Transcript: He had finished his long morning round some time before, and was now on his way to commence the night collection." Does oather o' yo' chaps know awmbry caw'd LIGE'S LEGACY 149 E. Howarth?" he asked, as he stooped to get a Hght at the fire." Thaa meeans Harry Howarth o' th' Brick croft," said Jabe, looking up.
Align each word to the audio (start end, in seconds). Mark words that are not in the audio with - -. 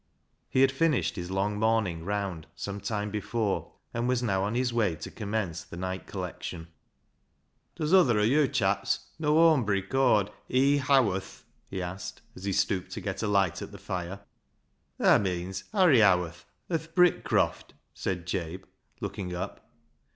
He 0.49 0.61
had 0.61 0.71
finished 0.71 1.15
his 1.15 1.29
long 1.29 1.59
morning 1.59 2.03
round 2.03 2.47
some 2.55 2.79
time 2.81 3.11
before, 3.11 3.73
and 3.93 4.07
was 4.07 4.23
now 4.23 4.41
on 4.41 4.55
his 4.55 4.73
way 4.73 4.95
to 4.95 5.11
commence 5.11 5.63
the 5.63 5.77
night 5.77 6.07
collection." 6.07 6.69
Does 7.75 7.93
oather 7.93 8.17
o' 8.19 8.23
yo' 8.23 8.47
chaps 8.47 9.11
know 9.19 9.35
awmbry 9.35 9.87
caw'd 9.87 10.31
LIGE'S 10.49 10.49
LEGACY 10.49 10.75
149 10.75 10.75
E. 10.75 10.77
Howarth?" 11.09 11.45
he 11.69 11.81
asked, 11.83 12.23
as 12.35 12.45
he 12.45 12.51
stooped 12.51 12.89
to 12.93 12.99
get 13.01 13.21
a 13.21 13.27
Hght 13.27 13.61
at 13.61 13.71
the 13.71 13.77
fire." 13.77 14.21
Thaa 14.99 15.19
meeans 15.19 15.65
Harry 15.71 15.99
Howarth 15.99 16.45
o' 16.71 16.77
th' 16.77 16.95
Brick 16.95 17.23
croft," 17.23 17.75
said 17.93 18.25
Jabe, 18.25 18.63
looking 19.01 19.35
up. 19.35 19.69